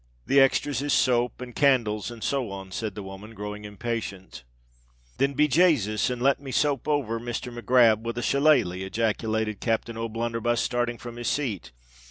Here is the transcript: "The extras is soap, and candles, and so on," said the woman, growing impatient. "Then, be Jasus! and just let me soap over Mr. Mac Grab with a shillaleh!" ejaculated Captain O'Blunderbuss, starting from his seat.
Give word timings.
"The 0.25 0.39
extras 0.39 0.81
is 0.81 0.93
soap, 0.93 1.41
and 1.41 1.53
candles, 1.55 2.09
and 2.09 2.23
so 2.23 2.49
on," 2.49 2.71
said 2.71 2.95
the 2.95 3.03
woman, 3.03 3.35
growing 3.35 3.65
impatient. 3.65 4.43
"Then, 5.19 5.33
be 5.35 5.47
Jasus! 5.47 6.09
and 6.09 6.21
just 6.21 6.23
let 6.23 6.39
me 6.41 6.49
soap 6.51 6.87
over 6.87 7.19
Mr. 7.19 7.53
Mac 7.53 7.67
Grab 7.67 8.03
with 8.03 8.17
a 8.17 8.23
shillaleh!" 8.23 8.81
ejaculated 8.81 9.59
Captain 9.59 9.97
O'Blunderbuss, 9.97 10.59
starting 10.59 10.97
from 10.97 11.17
his 11.17 11.27
seat. 11.27 11.71